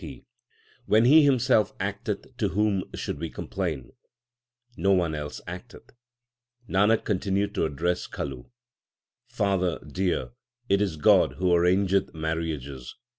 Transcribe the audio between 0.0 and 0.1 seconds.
H 2 ioo